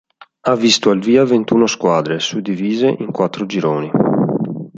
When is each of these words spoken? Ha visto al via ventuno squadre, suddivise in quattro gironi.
Ha 0.47 0.55
visto 0.55 0.89
al 0.89 0.99
via 0.99 1.23
ventuno 1.25 1.67
squadre, 1.67 2.17
suddivise 2.17 2.87
in 2.87 3.11
quattro 3.11 3.45
gironi. 3.45 3.91